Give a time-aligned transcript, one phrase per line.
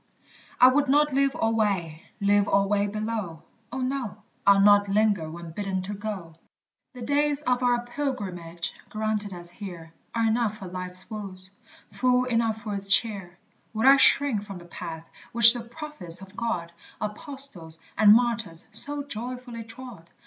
[0.59, 3.43] I would not live alway live alway below!
[3.71, 6.37] Oh no, I'll not linger when bidden to go:
[6.95, 11.51] The days of our pilgrimage granted us here Are enough for life's woes,
[11.91, 13.37] full enough for its cheer:
[13.75, 19.03] Would I shrink from the path which the prophets of God, Apostles, and martyrs, so
[19.03, 20.09] joyfully trod?